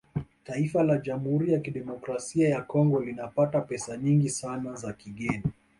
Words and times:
Taifa 0.43 0.83
la 0.83 0.97
Jamhuri 0.97 1.53
ya 1.53 1.59
Kidemokrasia 1.59 2.49
ya 2.49 2.61
Congo 2.61 3.01
linapata 3.01 3.61
pesa 3.61 3.97
nyingi 3.97 4.29
sana 4.29 4.75
za 4.75 4.93
kigeni 4.93 5.43